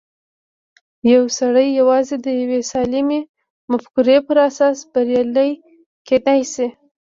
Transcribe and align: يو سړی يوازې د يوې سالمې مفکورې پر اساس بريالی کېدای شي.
يو 1.13 1.23
سړی 1.39 1.67
يوازې 1.79 2.15
د 2.25 2.27
يوې 2.41 2.59
سالمې 2.71 3.21
مفکورې 3.71 4.17
پر 4.27 4.37
اساس 4.49 4.77
بريالی 4.91 5.51
کېدای 6.07 6.41
شي. 6.53 6.67